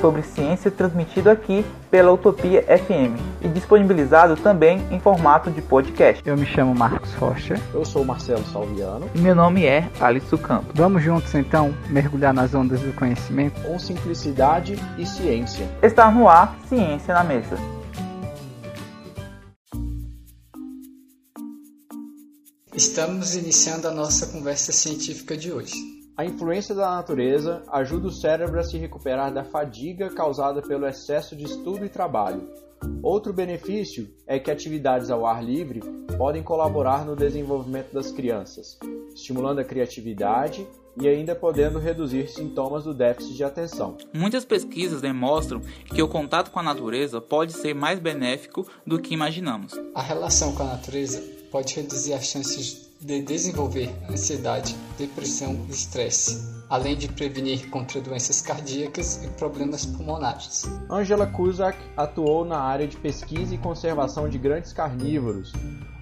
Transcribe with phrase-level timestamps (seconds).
[0.00, 6.22] sobre ciência transmitido aqui pela Utopia FM e disponibilizado também em formato de podcast.
[6.26, 7.60] Eu me chamo Marcos Rocha.
[7.72, 9.08] Eu sou Marcelo Salviano.
[9.14, 10.72] E meu nome é Alisson Campos.
[10.74, 15.68] Vamos juntos então mergulhar nas ondas do conhecimento com simplicidade e ciência.
[15.82, 17.56] Está no ar Ciência na Mesa.
[22.74, 26.01] Estamos iniciando a nossa conversa científica de hoje.
[26.14, 31.34] A influência da natureza ajuda o cérebro a se recuperar da fadiga causada pelo excesso
[31.34, 32.50] de estudo e trabalho.
[33.02, 35.80] Outro benefício é que atividades ao ar livre
[36.18, 38.78] podem colaborar no desenvolvimento das crianças,
[39.14, 40.66] estimulando a criatividade
[41.00, 43.96] e ainda podendo reduzir sintomas do déficit de atenção.
[44.12, 49.14] Muitas pesquisas demonstram que o contato com a natureza pode ser mais benéfico do que
[49.14, 49.72] imaginamos.
[49.94, 56.64] A relação com a natureza pode reduzir as chances de desenvolver ansiedade, depressão e estresse,
[56.68, 60.70] além de prevenir contra doenças cardíacas e problemas pulmonares.
[60.88, 65.52] Angela Cusack atuou na área de pesquisa e conservação de grandes carnívoros,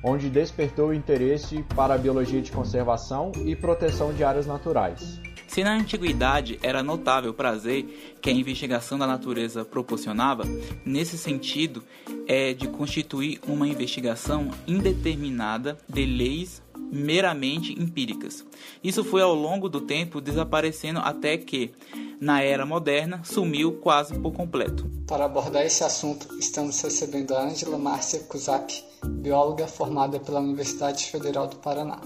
[0.04, 5.18] onde despertou o interesse para a biologia de conservação e proteção de áreas naturais.
[5.48, 10.44] Se na antiguidade era notável o prazer que a investigação da natureza proporcionava,
[10.84, 11.82] nesse sentido
[12.28, 16.62] é de constituir uma investigação indeterminada de leis
[16.92, 18.44] meramente empíricas.
[18.82, 21.72] Isso foi ao longo do tempo desaparecendo até que,
[22.20, 24.90] na era moderna, sumiu quase por completo.
[25.06, 31.46] Para abordar esse assunto, estamos recebendo a Angela Márcia Kuzak, bióloga formada pela Universidade Federal
[31.46, 32.00] do Paraná.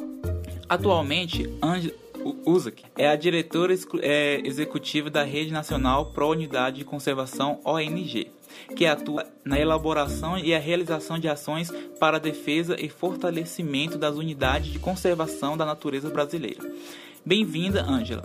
[0.68, 2.04] Atualmente, Angela
[2.46, 8.30] Uzak é a diretora é, executiva da Rede Nacional Pro Unidade de Conservação ONG
[8.76, 14.16] que atua na elaboração e a realização de ações para a defesa e fortalecimento das
[14.16, 16.60] unidades de conservação da natureza brasileira.
[17.26, 18.22] Bem-vinda, Ângela.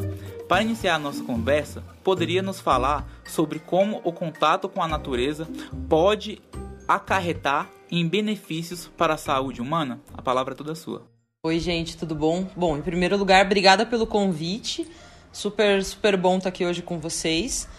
[0.47, 5.47] Para iniciar a nossa conversa, poderia nos falar sobre como o contato com a natureza
[5.88, 6.41] pode
[6.85, 10.01] acarretar em benefícios para a saúde humana?
[10.13, 11.07] A palavra é toda sua.
[11.45, 12.45] Oi, gente, tudo bom?
[12.56, 14.85] Bom, em primeiro lugar, obrigada pelo convite.
[15.31, 17.69] Super, super bom estar aqui hoje com vocês.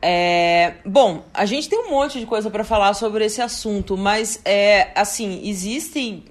[0.00, 4.40] É, bom, a gente tem um monte de coisa para falar sobre esse assunto, mas
[4.44, 6.24] é assim existem,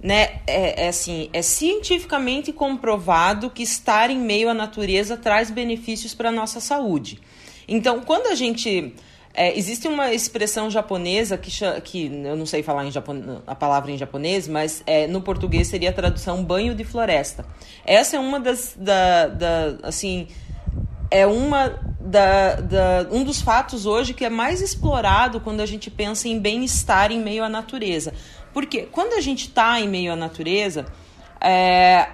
[0.00, 0.40] né?
[0.46, 6.30] É, é, assim, é cientificamente comprovado que estar em meio à natureza traz benefícios para
[6.30, 7.20] nossa saúde.
[7.66, 8.94] Então, quando a gente
[9.34, 11.50] é, existe uma expressão japonesa que,
[11.82, 15.90] que eu não sei falar japon, a palavra em japonês, mas é, no português seria
[15.90, 17.44] a tradução banho de floresta.
[17.84, 20.28] Essa é uma das, da, da assim,
[21.10, 25.90] é uma da, da, um dos fatos hoje que é mais explorado quando a gente
[25.90, 28.12] pensa em bem-estar em meio à natureza.
[28.52, 30.84] Porque quando a gente está em meio à natureza,
[31.40, 32.08] é,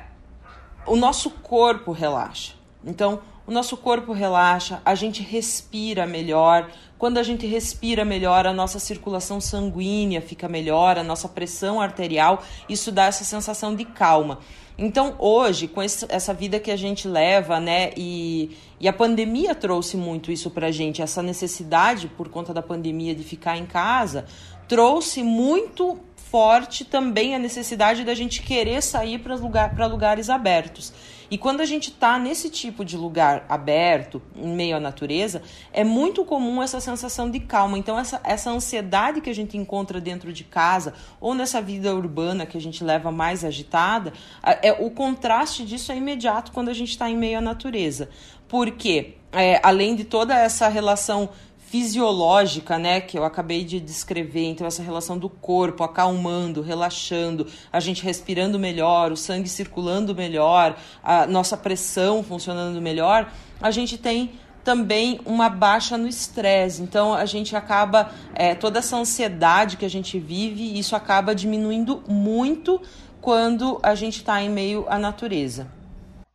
[0.86, 2.52] o nosso corpo relaxa.
[2.84, 6.70] Então, o nosso corpo relaxa, a gente respira melhor.
[6.96, 12.44] Quando a gente respira melhor, a nossa circulação sanguínea fica melhor, a nossa pressão arterial,
[12.68, 14.38] isso dá essa sensação de calma.
[14.82, 19.94] Então, hoje, com essa vida que a gente leva, né, e, e a pandemia trouxe
[19.94, 24.24] muito isso pra gente, essa necessidade, por conta da pandemia, de ficar em casa,
[24.66, 30.94] trouxe muito forte também a necessidade da gente querer sair para lugar, lugares abertos.
[31.30, 35.42] E quando a gente está nesse tipo de lugar aberto, em meio à natureza,
[35.72, 37.78] é muito comum essa sensação de calma.
[37.78, 42.44] Então, essa, essa ansiedade que a gente encontra dentro de casa ou nessa vida urbana
[42.46, 46.91] que a gente leva mais agitada, é, o contraste disso é imediato quando a gente
[46.91, 48.08] está em meio à natureza.
[48.48, 51.28] Porque, é, além de toda essa relação
[51.70, 57.78] fisiológica, né, que eu acabei de descrever, então essa relação do corpo acalmando, relaxando, a
[57.78, 63.32] gente respirando melhor, o sangue circulando melhor, a nossa pressão funcionando melhor,
[63.62, 64.33] a gente tem
[64.65, 66.83] também uma baixa no estresse.
[66.83, 72.03] Então a gente acaba é, toda essa ansiedade que a gente vive, isso acaba diminuindo
[72.09, 72.83] muito
[73.21, 75.68] quando a gente está em meio à natureza.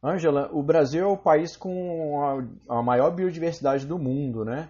[0.01, 4.69] Ângela, o Brasil é o país com a, maior biodiversidade do mundo, né?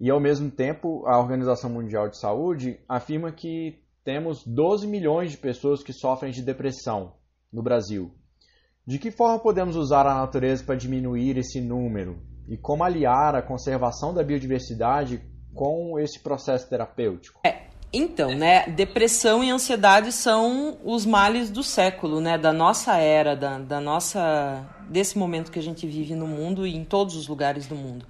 [0.00, 5.36] E ao mesmo tempo, a Organização Mundial de Saúde afirma que temos 12 milhões de
[5.36, 7.14] pessoas que sofrem de depressão
[7.52, 8.12] no Brasil.
[8.86, 12.22] De que forma podemos usar a natureza para diminuir esse número?
[12.48, 15.20] E como aliar a conservação da biodiversidade
[15.54, 17.40] com esse processo terapêutico?
[17.44, 23.34] É, Então, né, depressão e ansiedade são os males do século, né, da nossa era,
[23.34, 27.26] da, da nossa desse momento que a gente vive no mundo e em todos os
[27.26, 28.06] lugares do mundo.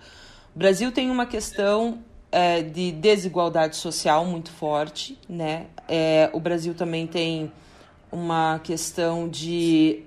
[0.59, 2.01] O Brasil tem uma questão
[2.33, 5.67] é, de desigualdade social muito forte, né?
[5.87, 7.53] É, o Brasil também tem
[8.11, 10.03] uma questão de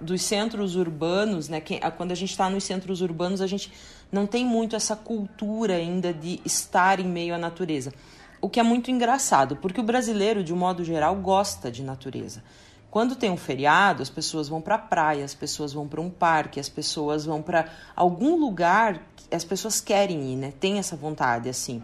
[0.00, 1.60] dos centros urbanos, né?
[1.96, 3.72] Quando a gente está nos centros urbanos, a gente
[4.12, 7.92] não tem muito essa cultura ainda de estar em meio à natureza.
[8.40, 12.44] O que é muito engraçado, porque o brasileiro, de um modo geral, gosta de natureza.
[12.90, 16.08] Quando tem um feriado, as pessoas vão para a praia, as pessoas vão para um
[16.08, 20.52] parque, as pessoas vão para algum lugar, as pessoas querem ir, né?
[20.58, 21.82] Tem essa vontade, assim.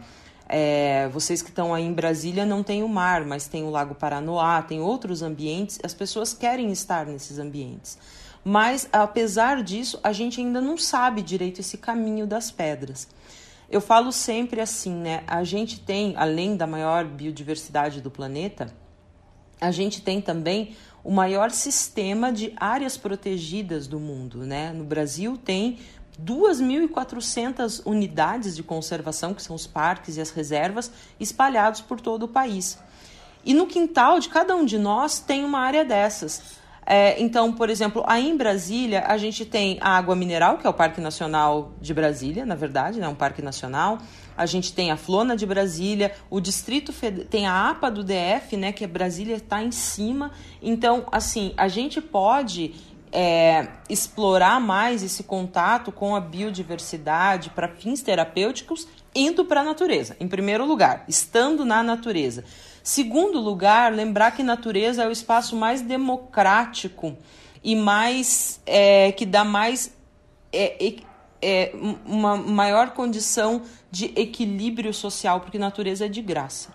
[0.49, 3.95] É, vocês que estão aí em Brasília não tem o mar, mas tem o Lago
[3.95, 7.99] Paranoá, tem outros ambientes, as pessoas querem estar nesses ambientes.
[8.45, 13.09] Mas, apesar disso, a gente ainda não sabe direito esse caminho das pedras.
[13.71, 15.25] Eu falo sempre assim, né?
[15.27, 18.71] A gente tem, além da maior biodiversidade do planeta,
[19.59, 24.73] a gente tem também o maior sistema de áreas protegidas do mundo, né?
[24.73, 25.79] No Brasil tem
[26.23, 32.29] 2.400 unidades de conservação, que são os parques e as reservas, espalhados por todo o
[32.29, 32.79] país.
[33.45, 36.63] E no quintal de cada um de nós tem uma área dessas.
[36.87, 40.71] É, então, por exemplo, aí em Brasília, a gente tem a água mineral, que é
[40.71, 43.99] o Parque Nacional de Brasília, na verdade, é né, um parque nacional.
[44.37, 47.25] A gente tem a Flona de Brasília, o Distrito Fed...
[47.25, 50.33] tem a APA do DF, né, que é Brasília está em cima.
[50.61, 52.75] Então, assim, a gente pode
[53.15, 60.17] é, explorar mais esse contato com a biodiversidade para fins terapêuticos indo para a natureza,
[60.19, 62.45] em primeiro lugar, estando na natureza.
[62.83, 67.17] Segundo lugar, lembrar que natureza é o espaço mais democrático
[67.63, 69.97] e mais é, que dá mais
[70.53, 70.97] é,
[71.41, 71.73] é,
[72.05, 73.63] uma maior condição
[73.93, 76.75] de equilíbrio social, porque natureza é de graça.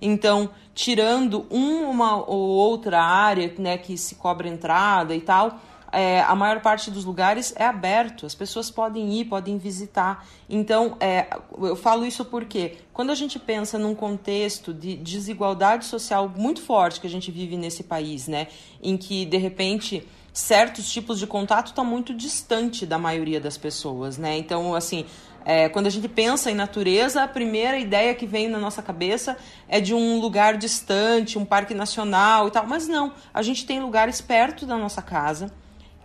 [0.00, 5.60] Então, tirando uma ou outra área né, que se cobra entrada e tal,
[5.92, 10.26] é, a maior parte dos lugares é aberto, as pessoas podem ir, podem visitar.
[10.48, 11.26] Então, é,
[11.58, 16.98] eu falo isso porque quando a gente pensa num contexto de desigualdade social muito forte
[16.98, 18.48] que a gente vive nesse país, né,
[18.82, 23.58] em que de repente certos tipos de contato estão tá muito distante da maioria das
[23.58, 24.38] pessoas, né?
[24.38, 25.04] Então, assim,
[25.44, 29.36] é, quando a gente pensa em natureza, a primeira ideia que vem na nossa cabeça
[29.68, 32.66] é de um lugar distante, um parque nacional e tal.
[32.66, 35.52] Mas não, a gente tem lugares perto da nossa casa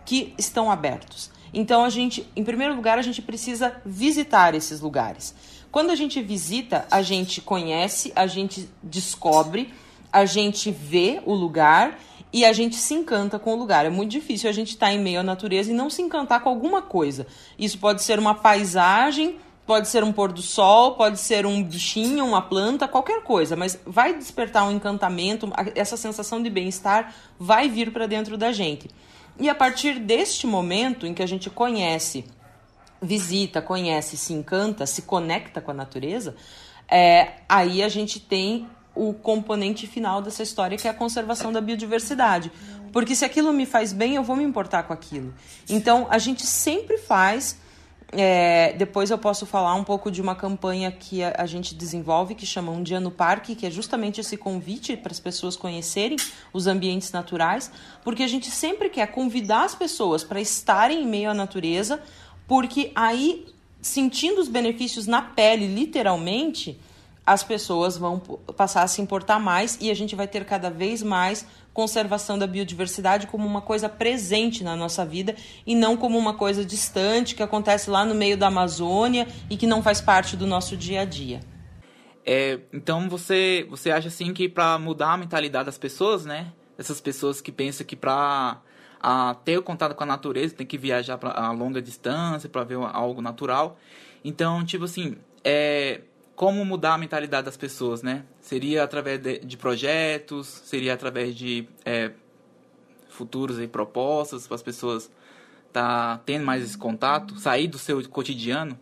[0.08, 1.30] que estão abertos.
[1.52, 5.34] Então a gente, em primeiro lugar, a gente precisa visitar esses lugares.
[5.70, 9.70] Quando a gente visita, a gente conhece, a gente descobre,
[10.10, 11.98] a gente vê o lugar
[12.32, 13.84] e a gente se encanta com o lugar.
[13.84, 16.40] É muito difícil a gente estar tá em meio à natureza e não se encantar
[16.40, 17.26] com alguma coisa.
[17.58, 22.24] Isso pode ser uma paisagem, pode ser um pôr do sol, pode ser um bichinho,
[22.24, 27.92] uma planta, qualquer coisa, mas vai despertar um encantamento, essa sensação de bem-estar vai vir
[27.92, 28.88] para dentro da gente.
[29.38, 32.24] E a partir deste momento em que a gente conhece,
[33.00, 36.34] visita, conhece, se encanta, se conecta com a natureza,
[36.88, 41.60] é, aí a gente tem o componente final dessa história, que é a conservação da
[41.60, 42.50] biodiversidade.
[42.92, 45.32] Porque se aquilo me faz bem, eu vou me importar com aquilo.
[45.68, 47.58] Então, a gente sempre faz
[48.10, 52.34] é, depois eu posso falar um pouco de uma campanha que a, a, gente desenvolve
[52.34, 56.16] que chama Um Dia no Parque, que é justamente esse convite para as pessoas conhecerem
[56.52, 57.70] os ambientes naturais,
[58.02, 62.02] porque a gente sempre quer convidar as pessoas para estarem em meio à natureza,
[62.46, 63.46] porque aí,
[63.82, 66.80] sentindo os benefícios na pele, literalmente,
[67.26, 68.18] as pessoas vão
[68.56, 71.44] passar a se importar mais e a gente vai ter cada vez mais
[71.78, 76.64] conservação da biodiversidade como uma coisa presente na nossa vida e não como uma coisa
[76.64, 80.76] distante que acontece lá no meio da Amazônia e que não faz parte do nosso
[80.76, 81.38] dia a dia.
[82.26, 86.52] É, então você você acha assim que para mudar a mentalidade das pessoas, né?
[86.76, 88.60] Essas pessoas que pensam que para
[89.44, 92.78] ter o contato com a natureza tem que viajar para a longa distância para ver
[92.92, 93.78] algo natural.
[94.24, 96.00] Então, tipo assim, é,
[96.38, 98.22] como mudar a mentalidade das pessoas, né?
[98.40, 102.12] Seria através de, de projetos, seria através de é,
[103.08, 105.10] futuros e propostas para as pessoas
[105.72, 108.78] tá tendo mais esse contato, sair do seu cotidiano?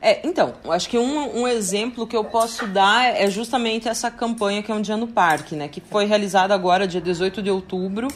[0.00, 4.62] É, então, acho que um, um exemplo que eu posso dar é justamente essa campanha
[4.62, 5.68] que é um dia no parque, né?
[5.68, 8.08] Que foi realizada agora, dia 18 de outubro.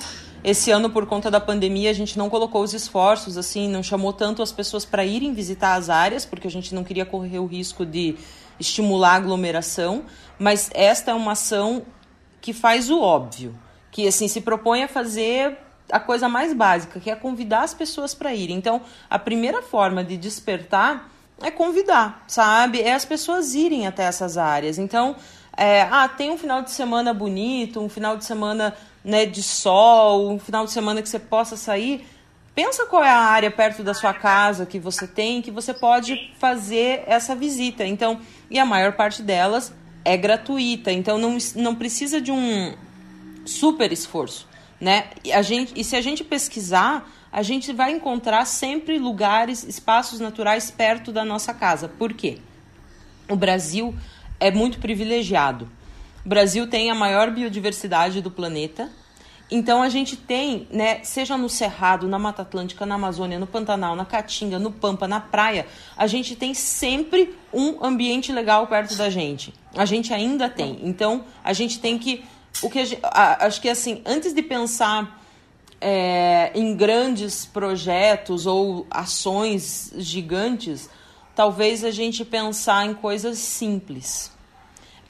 [0.42, 4.14] Esse ano, por conta da pandemia, a gente não colocou os esforços, assim, não chamou
[4.14, 7.45] tanto as pessoas para irem visitar as áreas, porque a gente não queria correr o
[7.45, 8.16] risco de
[8.58, 10.04] estimular a aglomeração,
[10.38, 11.82] mas esta é uma ação
[12.40, 13.54] que faz o óbvio,
[13.90, 15.58] que assim se propõe a fazer
[15.90, 18.50] a coisa mais básica, que é convidar as pessoas para ir.
[18.50, 21.10] Então, a primeira forma de despertar
[21.42, 22.80] é convidar, sabe?
[22.80, 24.78] É as pessoas irem até essas áreas.
[24.78, 25.16] Então,
[25.56, 28.74] é, ah, tem um final de semana bonito, um final de semana
[29.04, 32.06] né, de sol, um final de semana que você possa sair,
[32.54, 36.32] pensa qual é a área perto da sua casa que você tem que você pode
[36.38, 37.86] fazer essa visita.
[37.86, 38.20] Então,
[38.50, 39.73] e a maior parte delas
[40.05, 42.75] é gratuita, então não, não precisa de um
[43.45, 44.49] super esforço,
[44.81, 45.11] né?
[45.25, 50.21] E, a gente, e se a gente pesquisar, a gente vai encontrar sempre lugares, espaços
[50.21, 51.88] naturais perto da nossa casa.
[51.88, 52.38] Por quê?
[53.28, 53.95] O Brasil
[54.40, 55.69] é muito privilegiado.
[56.25, 58.90] O Brasil tem a maior biodiversidade do planeta.
[59.50, 63.97] Então a gente tem, né, seja no Cerrado, na Mata Atlântica, na Amazônia, no Pantanal,
[63.97, 69.09] na Caatinga, no Pampa, na praia, a gente tem sempre um ambiente legal perto da
[69.09, 69.55] gente.
[69.75, 70.81] A gente ainda tem.
[70.83, 72.25] Então a gente tem que
[72.62, 75.19] o que gente, a, acho que assim, antes de pensar
[75.81, 80.90] é, em grandes projetos ou ações gigantes,
[81.35, 84.31] talvez a gente pensar em coisas simples.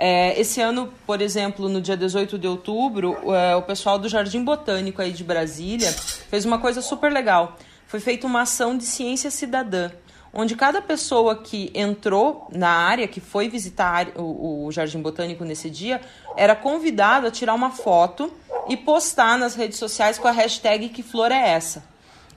[0.00, 4.44] É, esse ano, por exemplo, no dia 18 de outubro, é, o pessoal do Jardim
[4.44, 7.58] Botânico aí de Brasília fez uma coisa super legal.
[7.88, 9.90] Foi feita uma ação de ciência cidadã,
[10.32, 15.68] onde cada pessoa que entrou na área, que foi visitar o, o Jardim Botânico nesse
[15.68, 16.00] dia,
[16.36, 18.32] era convidado a tirar uma foto
[18.68, 21.82] e postar nas redes sociais com a hashtag Que Flor é Essa?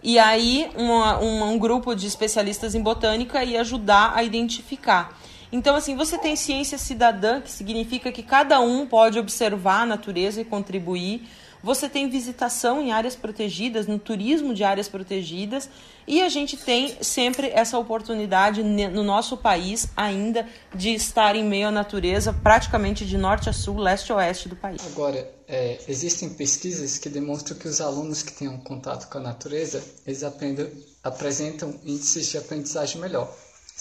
[0.01, 5.15] E aí uma, um grupo de especialistas em botânica ia ajudar a identificar.
[5.51, 10.39] Então, assim, você tem ciência cidadã, que significa que cada um pode observar a natureza
[10.39, 11.27] e contribuir.
[11.63, 15.70] Você tem visitação em áreas protegidas, no turismo de áreas protegidas,
[16.08, 21.67] e a gente tem sempre essa oportunidade no nosso país ainda de estar em meio
[21.67, 24.81] à natureza, praticamente de norte a sul, leste a oeste do país.
[24.88, 29.22] Agora, é, existem pesquisas que demonstram que os alunos que têm um contato com a
[29.22, 30.67] natureza, eles aprendem,
[31.03, 33.31] apresentam índices de aprendizagem melhor.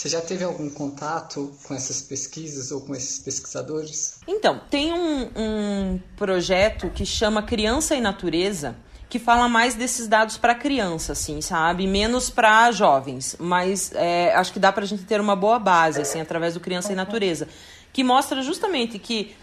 [0.01, 4.19] Você já teve algum contato com essas pesquisas ou com esses pesquisadores?
[4.27, 8.75] Então, tem um, um projeto que chama Criança e Natureza,
[9.11, 11.87] que fala mais desses dados para criança, assim, sabe?
[11.87, 13.37] Menos para jovens.
[13.39, 16.61] Mas é, acho que dá para a gente ter uma boa base, assim, através do
[16.61, 17.47] Criança e Natureza.
[17.93, 19.37] Que mostra justamente que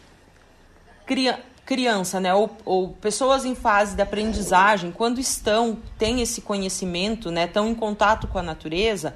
[1.06, 7.30] cria, criança, né, ou, ou, pessoas em fase de aprendizagem, quando estão, têm esse conhecimento,
[7.30, 9.14] né, estão em contato com a natureza,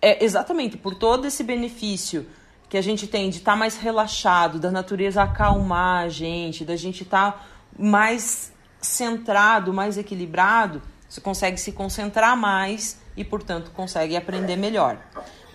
[0.00, 2.26] é exatamente por todo esse benefício
[2.68, 6.76] que a gente tem de estar tá mais relaxado, da natureza acalmar a gente, da
[6.76, 7.46] gente estar tá
[7.78, 14.98] mais centrado, mais equilibrado, você consegue se concentrar mais e, portanto, consegue aprender melhor.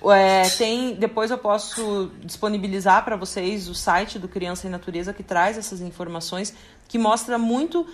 [0.10, 5.22] É, tem, depois eu posso disponibilizar para vocês o site do Criança e Natureza que
[5.22, 6.54] traz essas informações,
[6.88, 7.86] que mostra muito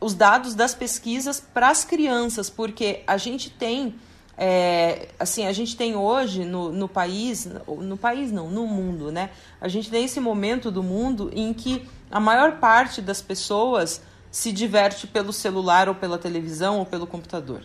[0.00, 3.94] os dados das pesquisas para as crianças, porque a gente tem
[4.40, 9.30] é, assim, a gente tem hoje no, no país, no país não, no mundo, né?
[9.60, 14.52] A gente tem esse momento do mundo em que a maior parte das pessoas se
[14.52, 17.62] diverte pelo celular ou pela televisão ou pelo computador.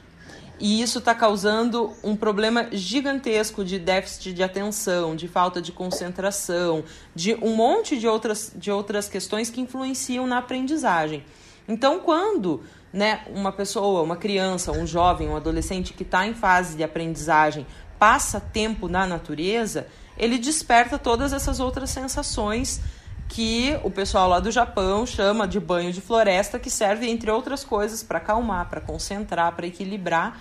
[0.60, 6.84] E isso está causando um problema gigantesco de déficit de atenção, de falta de concentração,
[7.13, 11.24] de um monte de outras, de outras questões que influenciam na aprendizagem.
[11.68, 16.77] Então, quando né, uma pessoa, uma criança, um jovem, um adolescente que está em fase
[16.77, 17.65] de aprendizagem
[17.97, 22.81] passa tempo na natureza, ele desperta todas essas outras sensações
[23.29, 27.63] que o pessoal lá do Japão chama de banho de floresta, que serve, entre outras
[27.63, 30.39] coisas, para acalmar, para concentrar, para equilibrar.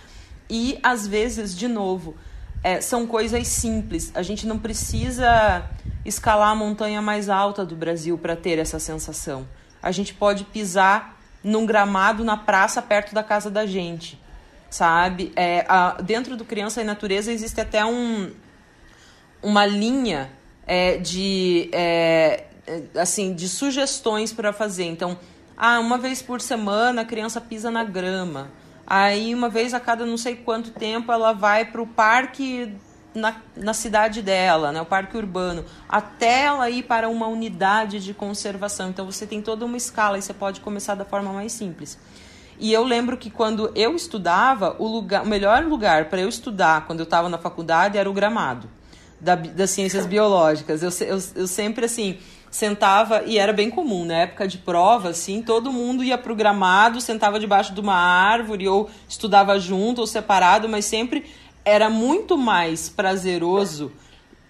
[0.50, 2.16] E, às vezes, de novo,
[2.62, 4.10] é, são coisas simples.
[4.14, 5.64] A gente não precisa
[6.04, 9.46] escalar a montanha mais alta do Brasil para ter essa sensação.
[9.82, 14.20] A gente pode pisar num gramado na praça perto da casa da gente,
[14.70, 15.32] sabe?
[15.34, 18.30] É, a, dentro do Criança e Natureza existe até um,
[19.42, 20.30] uma linha
[20.66, 24.84] é, de é, é assim de sugestões para fazer.
[24.84, 25.18] Então,
[25.56, 28.50] ah, uma vez por semana a criança pisa na grama.
[28.86, 32.74] Aí, uma vez a cada não sei quanto tempo, ela vai para o parque
[33.14, 38.14] na, na cidade dela, né, o parque urbano, até ela ir para uma unidade de
[38.14, 38.90] conservação.
[38.90, 41.98] Então você tem toda uma escala e você pode começar da forma mais simples.
[42.58, 46.86] E eu lembro que quando eu estudava, o, lugar, o melhor lugar para eu estudar
[46.86, 48.68] quando eu estava na faculdade era o gramado
[49.20, 50.82] da, das ciências biológicas.
[50.82, 52.18] Eu, eu, eu sempre assim
[52.52, 57.00] sentava e era bem comum na época de prova, assim, todo mundo ia pro gramado,
[57.00, 61.24] sentava debaixo de uma árvore ou estudava junto ou separado, mas sempre
[61.64, 63.92] era muito mais prazeroso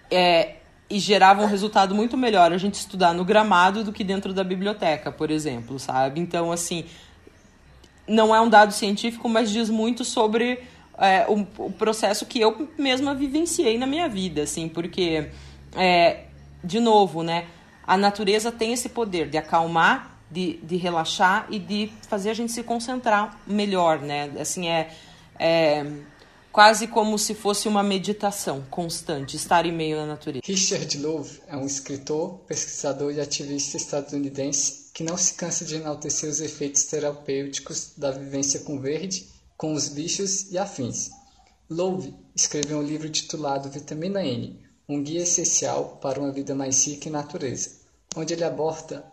[0.09, 0.55] é,
[0.89, 4.43] e gerava um resultado muito melhor a gente estudar no gramado do que dentro da
[4.43, 6.19] biblioteca, por exemplo, sabe?
[6.19, 6.85] Então, assim,
[8.07, 10.63] não é um dado científico, mas diz muito sobre
[10.97, 15.29] é, o, o, processo que eu mesma vivenciei na minha vida, assim, porque,
[15.75, 16.25] é,
[16.63, 17.45] de novo, né?
[17.85, 22.51] a natureza tem esse poder de acalmar, de, de relaxar e de fazer a gente
[22.51, 24.31] se concentrar melhor, né?
[24.39, 24.89] Assim, é,
[25.37, 25.85] é
[26.53, 30.43] quase como se fosse uma meditação constante, estar em meio à natureza.
[30.45, 36.29] Richard Louv é um escritor, pesquisador e ativista estadunidense que não se cansa de enaltecer
[36.29, 41.09] os efeitos terapêuticos da vivência com verde, com os bichos e afins.
[41.67, 47.09] Louv escreveu um livro titulado Vitamina N, um guia essencial para uma vida mais rica
[47.09, 47.71] em natureza,
[48.15, 49.03] onde ele aborda,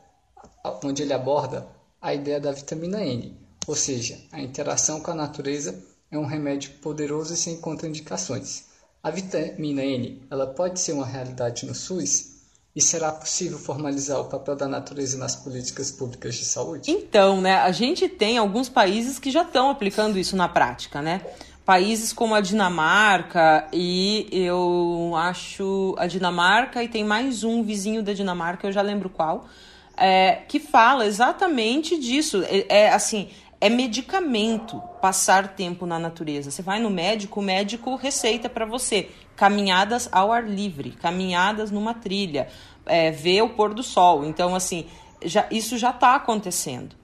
[0.84, 1.66] onde ele aborda
[2.02, 3.34] a ideia da vitamina N,
[3.66, 8.64] ou seja, a interação com a natureza é um remédio poderoso e sem contraindicações.
[9.02, 12.40] A vitamina N ela pode ser uma realidade no SUS
[12.74, 16.90] e será possível formalizar o papel da natureza nas políticas públicas de saúde?
[16.90, 21.22] Então, né, a gente tem alguns países que já estão aplicando isso na prática, né?
[21.64, 28.12] Países como a Dinamarca e eu acho a Dinamarca e tem mais um vizinho da
[28.12, 29.48] Dinamarca, eu já lembro qual,
[29.96, 32.42] é, que fala exatamente disso.
[32.44, 36.50] É, é assim, é medicamento passar tempo na natureza.
[36.50, 41.92] Você vai no médico, o médico receita para você caminhadas ao ar livre, caminhadas numa
[41.94, 42.48] trilha,
[42.86, 44.24] é, ver o pôr do sol.
[44.24, 44.86] Então, assim,
[45.22, 46.96] já, isso já está acontecendo.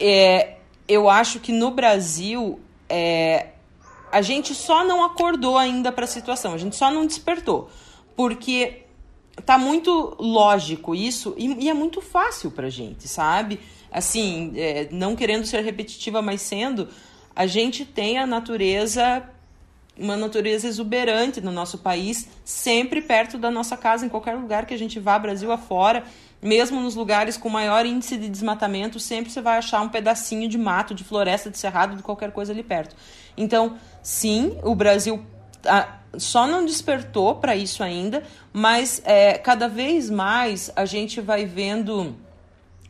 [0.00, 0.56] É,
[0.88, 3.48] eu acho que no Brasil é,
[4.10, 7.68] a gente só não acordou ainda para a situação, a gente só não despertou,
[8.16, 8.84] porque
[9.44, 13.60] tá muito lógico isso e, e é muito fácil para gente, sabe?
[13.94, 16.88] Assim, é, não querendo ser repetitiva, mas sendo,
[17.34, 19.22] a gente tem a natureza,
[19.96, 24.74] uma natureza exuberante no nosso país, sempre perto da nossa casa, em qualquer lugar que
[24.74, 26.02] a gente vá, Brasil afora,
[26.42, 30.58] mesmo nos lugares com maior índice de desmatamento, sempre você vai achar um pedacinho de
[30.58, 32.96] mato, de floresta, de cerrado, de qualquer coisa ali perto.
[33.36, 35.24] Então, sim, o Brasil
[36.18, 42.16] só não despertou para isso ainda, mas é, cada vez mais a gente vai vendo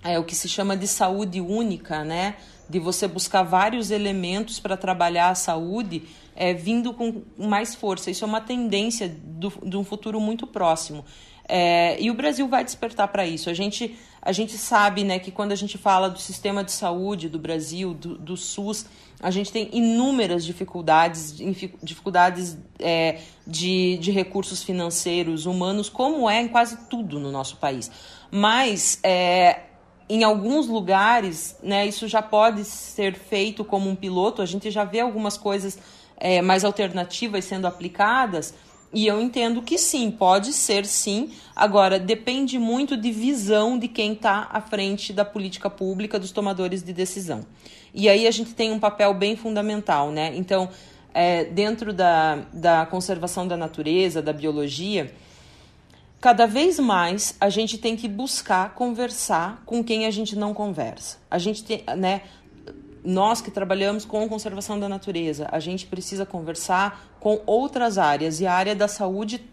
[0.04, 2.36] é, o que se chama de saúde única, né?
[2.68, 6.02] De você buscar vários elementos para trabalhar a saúde,
[6.36, 8.10] é, vindo com mais força.
[8.10, 11.04] Isso é uma tendência do, de um futuro muito próximo.
[11.48, 13.50] É, e o Brasil vai despertar para isso.
[13.50, 17.28] A gente, a gente sabe né, que quando a gente fala do sistema de saúde
[17.28, 18.86] do Brasil, do, do SUS,
[19.20, 21.34] a gente tem inúmeras dificuldades,
[21.82, 27.90] dificuldades é, de, de recursos financeiros, humanos, como é em quase tudo no nosso país.
[28.30, 29.60] Mas é,
[30.08, 34.84] em alguns lugares, né, isso já pode ser feito como um piloto, a gente já
[34.84, 35.78] vê algumas coisas
[36.16, 38.54] é, mais alternativas sendo aplicadas,
[38.92, 41.32] e eu entendo que sim, pode ser sim.
[41.56, 46.80] Agora, depende muito de visão de quem está à frente da política pública, dos tomadores
[46.80, 47.44] de decisão.
[47.92, 50.32] E aí a gente tem um papel bem fundamental, né?
[50.36, 50.68] Então,
[51.12, 55.12] é, dentro da, da conservação da natureza, da biologia,
[56.24, 61.18] cada vez mais a gente tem que buscar conversar com quem a gente não conversa.
[61.30, 62.22] A gente tem, né,
[63.04, 68.46] nós que trabalhamos com conservação da natureza, a gente precisa conversar com outras áreas e
[68.46, 69.44] a área da saúde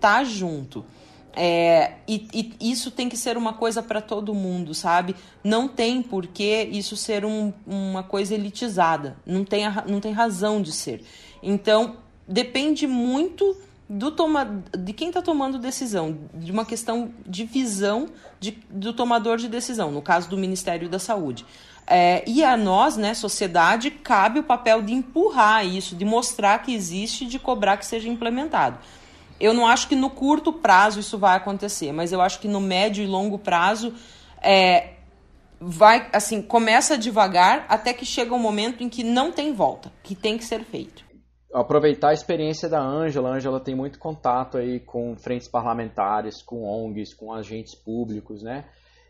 [0.00, 0.86] tá junto.
[1.34, 5.14] É, e, e, isso tem que ser uma coisa para todo mundo, sabe?
[5.44, 9.18] Não tem por que isso ser um, uma coisa elitizada.
[9.26, 11.04] Não tem, não tem razão de ser.
[11.42, 13.54] Então, depende muito
[13.88, 18.08] do toma, de quem está tomando decisão, de uma questão de visão
[18.40, 21.46] de, do tomador de decisão, no caso do Ministério da Saúde.
[21.86, 26.74] É, e a nós, né, sociedade, cabe o papel de empurrar isso, de mostrar que
[26.74, 28.78] existe, de cobrar que seja implementado.
[29.38, 32.60] Eu não acho que no curto prazo isso vai acontecer, mas eu acho que no
[32.60, 33.94] médio e longo prazo
[34.42, 34.94] é,
[35.60, 40.14] vai assim começa devagar até que chega um momento em que não tem volta, que
[40.16, 41.05] tem que ser feito
[41.52, 43.30] aproveitar a experiência da Ângela.
[43.30, 48.64] A Ângela tem muito contato aí com frentes parlamentares, com ONGs, com agentes públicos, né?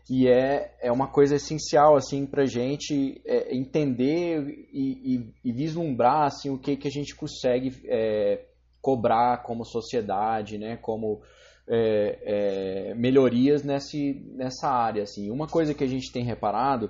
[0.09, 5.51] E é, é uma coisa essencial assim para a gente é, entender e, e, e,
[5.51, 8.45] vislumbrar assim, o que, que a gente consegue é,
[8.81, 10.77] cobrar como sociedade, né?
[10.77, 11.21] Como
[11.67, 15.03] é, é, melhorias nesse, nessa área.
[15.03, 15.29] Assim.
[15.29, 16.89] Uma coisa que a gente tem reparado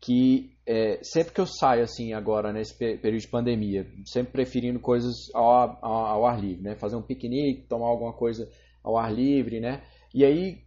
[0.00, 5.14] que é, sempre que eu saio assim agora nesse período de pandemia, sempre preferindo coisas
[5.34, 6.74] ao, ao, ao, ar livre, né?
[6.76, 8.48] Fazer um piquenique, tomar alguma coisa
[8.82, 9.82] ao ar livre, né?
[10.14, 10.62] E aí,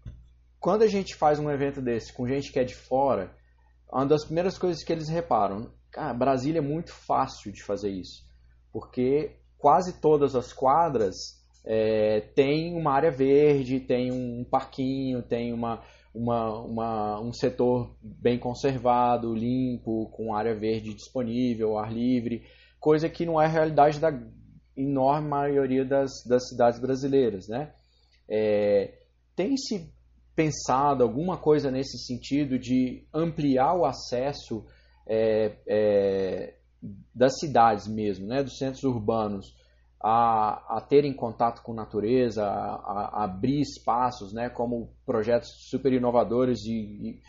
[0.60, 3.36] quando a gente faz um evento desse com gente que é de fora,
[3.92, 8.24] uma das primeiras coisas que eles reparam, cara, Brasília é muito fácil de fazer isso,
[8.72, 15.82] porque quase todas as quadras é, tem uma área verde, tem um parquinho, tem uma
[16.14, 22.44] uma, uma, um setor bem conservado, limpo, com área verde disponível, ar livre,
[22.80, 24.12] coisa que não é a realidade da
[24.78, 27.48] enorme maioria das, das cidades brasileiras.
[27.48, 27.74] Né?
[28.30, 29.00] É,
[29.36, 29.92] tem se
[30.36, 34.66] pensado alguma coisa nesse sentido de ampliar o acesso
[35.08, 36.56] é, é,
[37.14, 39.56] das cidades mesmo, né, dos centros urbanos,
[40.04, 46.66] a, a terem contato com natureza, a, a, abrir espaços, né, como projetos super inovadores
[46.66, 47.22] e,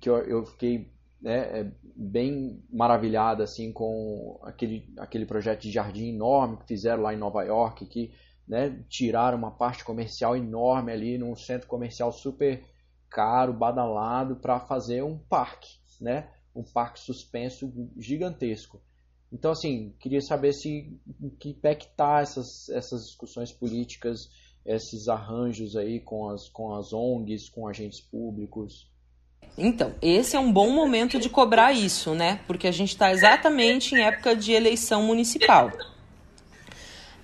[0.00, 0.90] que eu, eu fiquei
[1.20, 7.12] né, é, bem maravilhado assim com aquele, aquele projeto de jardim enorme que fizeram lá
[7.12, 8.10] em Nova York, que
[8.46, 12.64] né, tiraram uma parte comercial enorme ali num centro comercial super
[13.10, 15.68] caro, badalado, para fazer um parque,
[16.00, 18.80] né, um parque suspenso gigantesco.
[19.32, 20.98] Então, assim, queria saber se
[21.38, 24.30] que pé que tá essas, essas discussões políticas,
[24.64, 28.88] esses arranjos aí com as, com as ONGs, com agentes públicos.
[29.56, 32.40] Então, esse é um bom momento de cobrar isso, né?
[32.46, 35.70] Porque a gente está exatamente em época de eleição municipal.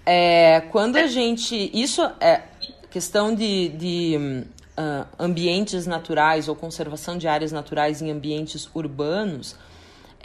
[0.05, 1.71] É, quando a gente.
[1.73, 2.43] Isso é
[2.91, 4.45] questão de, de
[4.79, 9.57] uh, ambientes naturais ou conservação de áreas naturais em ambientes urbanos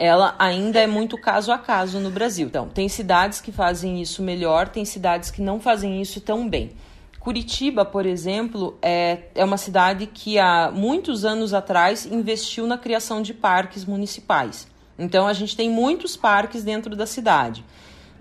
[0.00, 2.46] ela ainda é muito caso a caso no Brasil.
[2.46, 6.70] Então, tem cidades que fazem isso melhor, tem cidades que não fazem isso tão bem.
[7.20, 13.20] Curitiba, por exemplo, é, é uma cidade que há muitos anos atrás investiu na criação
[13.20, 14.66] de parques municipais.
[14.98, 17.62] Então, a gente tem muitos parques dentro da cidade.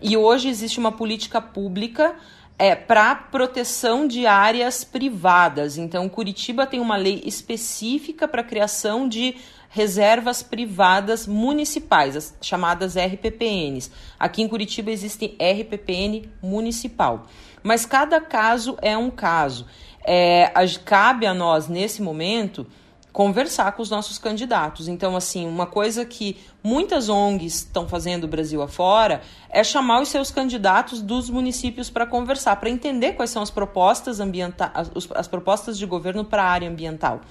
[0.02, 2.13] E hoje existe uma política pública
[2.58, 5.78] é, para proteção de áreas privadas.
[5.78, 9.38] Então, Curitiba tem uma lei específica para a criação de
[9.69, 13.91] reservas privadas municipais, as chamadas RPPNs.
[14.19, 17.27] Aqui em Curitiba existe RPPN municipal.
[17.62, 19.65] Mas cada caso é um caso.
[20.03, 20.51] É,
[20.84, 22.65] cabe a nós, nesse momento,
[23.12, 24.88] conversar com os nossos candidatos.
[24.88, 30.32] Então, assim, uma coisa que muitas ONGs estão fazendo Brasil afora é chamar os seus
[30.32, 35.77] candidatos dos municípios para conversar, para entender quais são as propostas ambientais, as, as propostas
[35.77, 37.21] de governo para a área ambiental.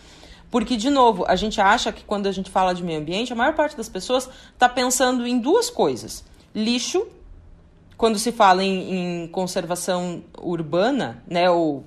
[0.50, 3.36] Porque, de novo, a gente acha que quando a gente fala de meio ambiente, a
[3.36, 7.06] maior parte das pessoas está pensando em duas coisas: lixo,
[7.96, 11.84] quando se fala em, em conservação urbana, né, ou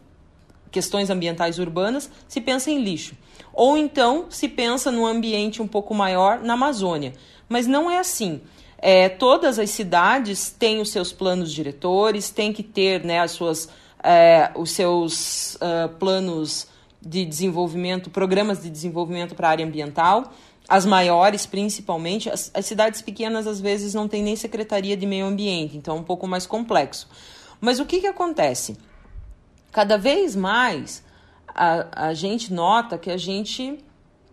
[0.69, 3.15] questões ambientais urbanas, se pensa em lixo.
[3.53, 7.13] Ou então se pensa num ambiente um pouco maior na Amazônia.
[7.49, 8.41] Mas não é assim.
[8.77, 13.69] É, todas as cidades têm os seus planos diretores, têm que ter né, as suas,
[14.01, 16.67] é, os seus uh, planos
[17.01, 20.31] de desenvolvimento, programas de desenvolvimento para a área ambiental.
[20.69, 25.25] As maiores, principalmente, as, as, cidades pequenas às vezes não têm nem secretaria de meio
[25.25, 27.09] ambiente, então é um pouco mais complexo.
[27.59, 28.77] Mas o que, que acontece?
[29.71, 31.03] Cada vez mais
[31.47, 33.79] a, a gente nota que a gente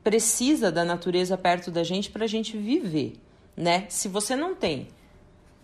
[0.04, 3.14] precisa da natureza perto da gente para a gente viver,
[3.57, 3.87] né?
[3.88, 4.88] Se você não tem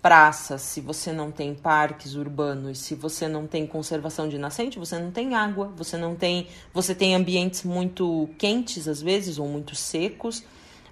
[0.04, 4.98] praças, se você não tem parques urbanos, se você não tem conservação de nascente, você
[4.98, 9.74] não tem água, você não tem, você tem ambientes muito quentes às vezes ou muito
[9.74, 10.44] secos,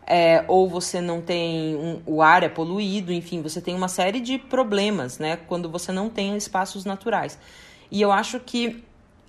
[0.07, 4.19] é, ou você não tem um, o ar é poluído, enfim, você tem uma série
[4.19, 5.37] de problemas, né?
[5.37, 7.39] Quando você não tem espaços naturais.
[7.91, 8.83] E eu acho que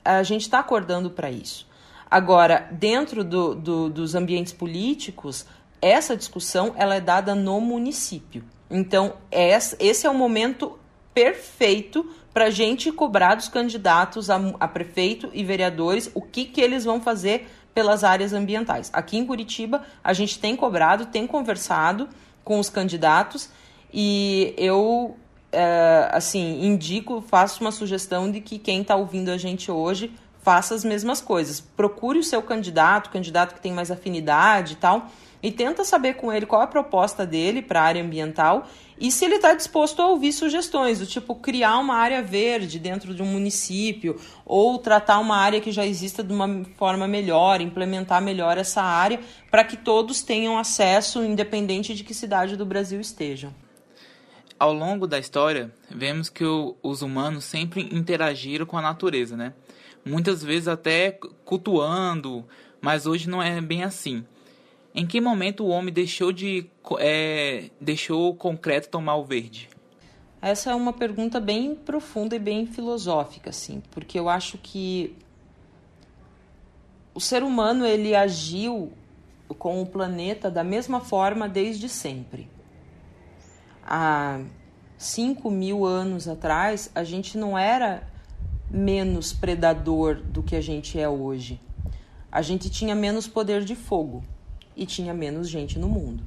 [0.06, 1.68] a gente está acordando para isso.
[2.10, 5.46] Agora, dentro do, do, dos ambientes políticos,
[5.82, 8.46] essa discussão ela é dada no município.
[8.76, 10.80] Então, esse é o momento
[11.14, 16.60] perfeito para a gente cobrar dos candidatos a, a, prefeito e vereadores o que, que
[16.60, 18.90] eles vão fazer pelas áreas ambientais.
[18.92, 22.10] Aqui em Curitiba, a gente tem cobrado, tem conversado
[22.44, 23.52] com os candidatos
[23.94, 25.16] e eu,
[25.52, 30.74] é, assim, indico, faço uma sugestão de que quem está ouvindo a gente hoje faça
[30.74, 31.62] as mesmas coisas.
[31.62, 35.10] Procure o seu candidato, candidato que tem mais afinidade e tal,
[35.44, 38.66] e tenta saber com ele qual é a proposta dele para a área ambiental
[38.98, 43.14] e se ele está disposto a ouvir sugestões, do tipo criar uma área verde dentro
[43.14, 48.22] de um município ou tratar uma área que já exista de uma forma melhor, implementar
[48.22, 49.20] melhor essa área
[49.52, 53.54] para que todos tenham acesso, independente de que cidade do Brasil estejam.
[54.58, 59.54] Ao longo da história, vemos que o, os humanos sempre interagiram com a natureza, né?
[60.06, 62.46] Muitas vezes até cultuando,
[62.80, 64.24] mas hoje não é bem assim.
[64.96, 69.68] Em que momento o homem deixou de é, deixou o concreto tomar o verde?
[70.40, 75.16] Essa é uma pergunta bem profunda e bem filosófica, assim, porque eu acho que
[77.12, 78.92] o ser humano ele agiu
[79.58, 82.48] com o planeta da mesma forma desde sempre.
[83.84, 84.42] Há
[84.98, 88.08] 5 mil anos atrás, a gente não era
[88.70, 91.60] menos predador do que a gente é hoje.
[92.32, 94.24] A gente tinha menos poder de fogo
[94.76, 96.24] e tinha menos gente no mundo.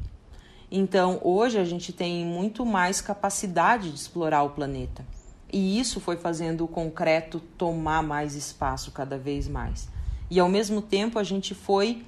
[0.70, 5.04] Então, hoje a gente tem muito mais capacidade de explorar o planeta.
[5.52, 9.88] E isso foi fazendo o concreto tomar mais espaço cada vez mais.
[10.28, 12.02] E ao mesmo tempo a gente foi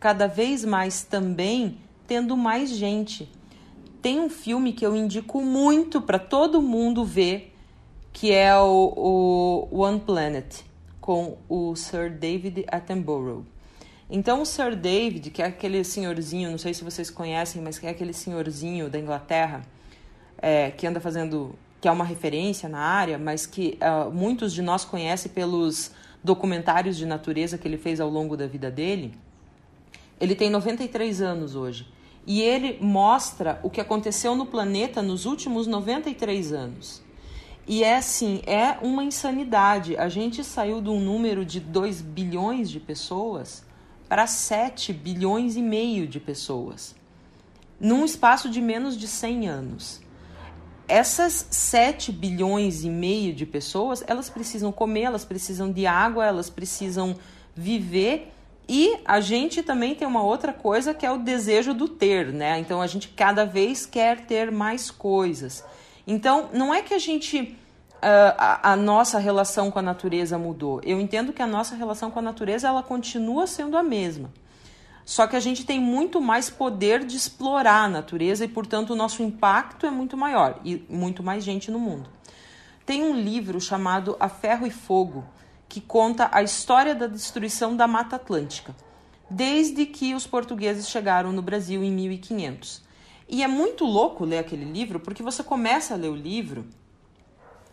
[0.00, 3.30] cada vez mais também tendo mais gente.
[4.02, 7.54] Tem um filme que eu indico muito para todo mundo ver,
[8.12, 10.62] que é o, o One Planet,
[11.00, 13.44] com o Sir David Attenborough.
[14.12, 17.86] Então o Sir David, que é aquele senhorzinho, não sei se vocês conhecem, mas que
[17.86, 19.62] é aquele senhorzinho da Inglaterra,
[20.36, 24.62] é, que anda fazendo, que é uma referência na área, mas que uh, muitos de
[24.62, 25.92] nós conhecem pelos
[26.24, 29.14] documentários de natureza que ele fez ao longo da vida dele.
[30.20, 31.86] Ele tem 93 anos hoje.
[32.26, 37.00] E ele mostra o que aconteceu no planeta nos últimos 93 anos.
[37.66, 39.96] E é assim, é uma insanidade.
[39.96, 43.69] A gente saiu de um número de 2 bilhões de pessoas
[44.10, 46.96] para 7 bilhões e meio de pessoas,
[47.78, 50.00] num espaço de menos de 100 anos.
[50.88, 56.50] Essas 7 bilhões e meio de pessoas, elas precisam comer, elas precisam de água, elas
[56.50, 57.14] precisam
[57.54, 58.32] viver
[58.68, 62.58] e a gente também tem uma outra coisa que é o desejo do ter, né?
[62.58, 65.64] Então a gente cada vez quer ter mais coisas.
[66.04, 67.56] Então não é que a gente
[68.02, 70.80] a, a, nossa relação com a natureza mudou.
[70.84, 74.32] Eu entendo que a nossa relação com a natureza ela continua sendo a mesma.
[75.04, 78.96] Só que a gente tem muito mais poder de explorar a natureza e, portanto, o
[78.96, 82.08] nosso impacto é muito maior e muito mais gente no mundo.
[82.86, 85.24] Tem um livro chamado A Ferro e Fogo
[85.68, 88.74] que conta a história da destruição da Mata Atlântica,
[89.28, 92.82] desde que os portugueses chegaram no Brasil em 1500.
[93.28, 96.66] E é muito louco ler aquele livro porque você começa a ler o livro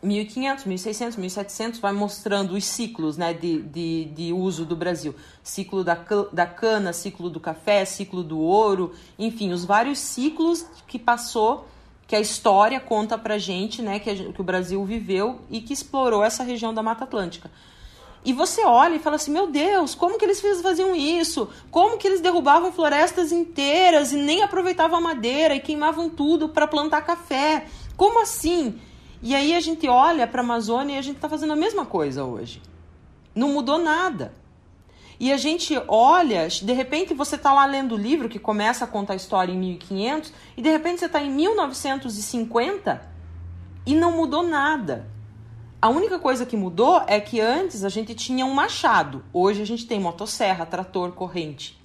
[0.01, 5.15] 1500, 1600, 1700, vai mostrando os ciclos né, de, de, de uso do Brasil.
[5.41, 5.97] Ciclo da,
[6.31, 11.67] da cana, ciclo do café, ciclo do ouro, enfim, os vários ciclos que passou,
[12.05, 16.23] que a história conta pra gente, né, que, que o Brasil viveu e que explorou
[16.23, 17.49] essa região da Mata Atlântica.
[18.23, 21.49] E você olha e fala assim: meu Deus, como que eles faziam isso?
[21.71, 26.67] Como que eles derrubavam florestas inteiras e nem aproveitavam a madeira e queimavam tudo para
[26.67, 27.67] plantar café?
[27.95, 28.79] Como assim?
[29.21, 31.85] E aí a gente olha para a Amazônia e a gente está fazendo a mesma
[31.85, 32.61] coisa hoje.
[33.33, 34.33] Não mudou nada.
[35.19, 38.87] E a gente olha, de repente você está lá lendo o livro que começa a
[38.87, 43.01] contar a história em 1500 e de repente você está em 1950
[43.85, 45.07] e não mudou nada.
[45.81, 49.65] A única coisa que mudou é que antes a gente tinha um machado, hoje a
[49.65, 51.77] gente tem motosserra, trator, corrente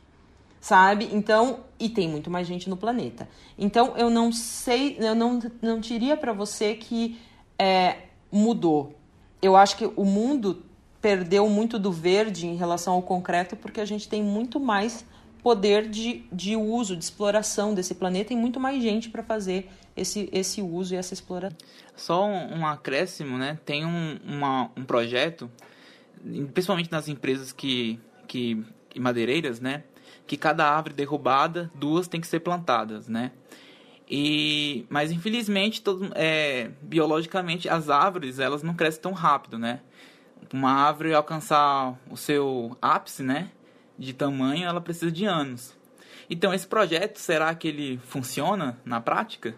[0.63, 1.09] sabe?
[1.13, 3.29] Então, e tem muito mais gente no planeta.
[3.59, 7.21] Então, eu não sei, eu não, não diria para você que
[7.59, 7.97] é,
[8.31, 8.97] mudou.
[9.43, 10.65] Eu acho que o mundo
[11.01, 15.05] perdeu muito do verde em relação ao concreto porque a gente tem muito mais
[15.43, 20.31] poder de, de uso, de exploração desse planeta e muito mais gente para fazer esse,
[20.33, 21.59] esse uso e essa exploração.
[21.97, 23.59] Só um, um acréscimo, né?
[23.67, 25.51] Tem um, uma, um projeto,
[26.55, 27.99] principalmente nas empresas que,
[28.29, 28.65] que
[28.97, 29.83] madeireiras, né?
[30.27, 33.33] Que cada árvore derrubada, duas tem que ser plantadas, né?
[34.09, 39.81] E, mas infelizmente, todo, é, biologicamente, as árvores elas não crescem tão rápido, né?
[40.53, 43.51] Uma árvore alcançar o seu ápice, né,
[43.99, 45.75] de tamanho, ela precisa de anos.
[46.29, 49.55] Então, esse projeto, será que ele funciona na prática?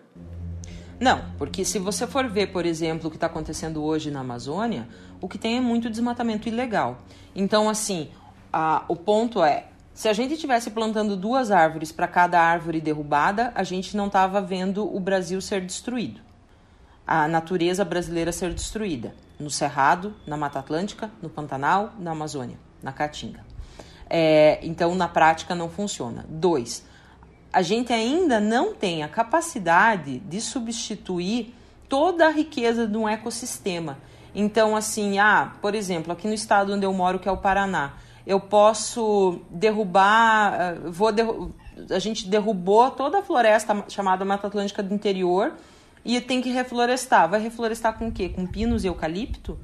[1.00, 4.88] Não, porque se você for ver, por exemplo, o que está acontecendo hoje na Amazônia,
[5.20, 7.02] o que tem é muito desmatamento ilegal.
[7.34, 8.08] Então, assim,
[8.52, 13.52] a, o ponto é se a gente tivesse plantando duas árvores para cada árvore derrubada,
[13.54, 16.20] a gente não estava vendo o Brasil ser destruído.
[17.06, 19.14] A natureza brasileira ser destruída.
[19.38, 23.44] No Cerrado, na Mata Atlântica, no Pantanal, na Amazônia, na Caatinga.
[24.10, 26.26] É, então, na prática, não funciona.
[26.28, 26.84] Dois,
[27.52, 31.54] a gente ainda não tem a capacidade de substituir
[31.88, 33.98] toda a riqueza de um ecossistema.
[34.34, 37.92] Então, assim, ah, por exemplo, aqui no estado onde eu moro, que é o Paraná,
[38.26, 41.54] eu posso derrubar, eh, vou derru
[41.90, 45.52] a gente derrubou toda a floresta chamada Mata Atlântica do interior
[46.04, 47.28] e tem que reflorestar.
[47.28, 48.28] Vai reflorestar com o quê?
[48.28, 49.58] Com pinos e eucalipto?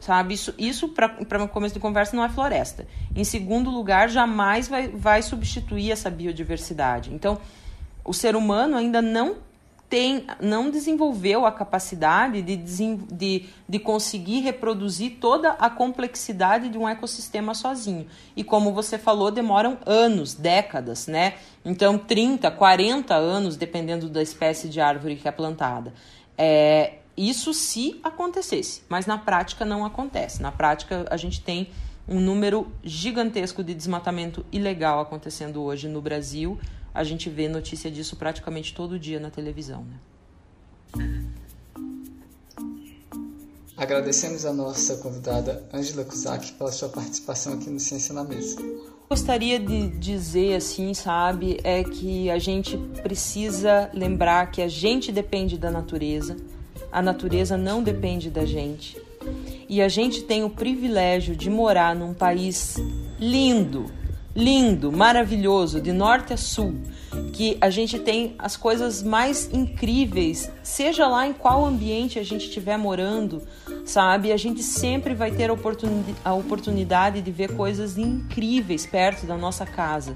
[0.00, 0.34] Sabe?
[0.34, 2.86] Isso, isso para começo de conversa, não é floresta.
[3.14, 7.12] Em segundo lugar, jamais vai, vai substituir essa biodiversidade.
[7.12, 7.38] Então,
[8.04, 9.36] o ser humano ainda não
[9.88, 16.88] tem, não desenvolveu a capacidade de, de, de conseguir reproduzir toda a complexidade de um
[16.88, 18.06] ecossistema sozinho.
[18.36, 21.34] E como você falou, demoram anos, décadas, né?
[21.64, 25.94] Então, 30, 40 anos, dependendo da espécie de árvore que é plantada.
[26.36, 30.42] É, isso se acontecesse, mas na prática não acontece.
[30.42, 31.70] Na prática, a gente tem
[32.08, 36.58] um número gigantesco de desmatamento ilegal acontecendo hoje no Brasil
[36.96, 39.84] a gente vê notícia disso praticamente todo dia na televisão.
[39.84, 41.26] Né?
[43.76, 48.56] Agradecemos a nossa convidada Angela Kuzak pela sua participação aqui no Ciência na Mesa.
[49.10, 55.58] Gostaria de dizer assim, sabe, é que a gente precisa lembrar que a gente depende
[55.58, 56.34] da natureza,
[56.90, 58.96] a natureza não depende da gente.
[59.68, 62.76] E a gente tem o privilégio de morar num país
[63.20, 63.84] lindo,
[64.36, 66.74] lindo, maravilhoso, de norte a sul,
[67.32, 72.46] que a gente tem as coisas mais incríveis, seja lá em qual ambiente a gente
[72.46, 73.42] estiver morando,
[73.86, 74.32] sabe?
[74.32, 75.50] A gente sempre vai ter
[76.22, 80.14] a oportunidade de ver coisas incríveis perto da nossa casa.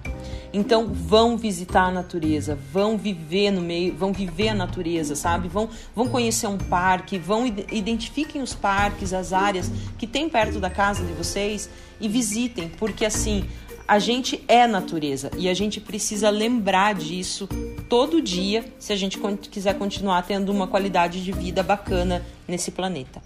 [0.53, 5.49] Então vão visitar a natureza, vão viver no meio, vão viver a natureza, sabe?
[5.49, 10.69] Vão, vão conhecer um parque, vão identifiquem os parques, as áreas que tem perto da
[10.69, 13.45] casa de vocês e visitem, porque assim
[13.91, 17.49] a gente é natureza e a gente precisa lembrar disso
[17.89, 19.19] todo dia se a gente
[19.51, 23.21] quiser continuar tendo uma qualidade de vida bacana nesse planeta.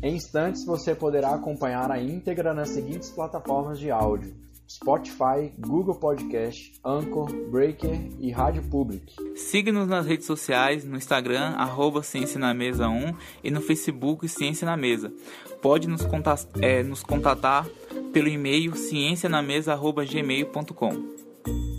[0.00, 4.32] Em instantes você poderá acompanhar a íntegra nas seguintes plataformas de áudio:
[4.68, 9.12] Spotify, Google Podcast, Anchor, Breaker e Rádio Public.
[9.34, 14.66] Siga-nos nas redes sociais, no Instagram, arroba Ciência na Mesa 1 e no Facebook Ciência
[14.66, 15.12] na Mesa.
[15.66, 17.66] Pode nos, contatar, é, nos contatar
[18.12, 21.75] pelo e-mail ciencianamesa.gmail.com.